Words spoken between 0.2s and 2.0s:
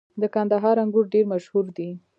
•د کندهار انګور ډېر مشهور دي.